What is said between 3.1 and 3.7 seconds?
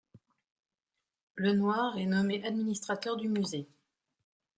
du musée.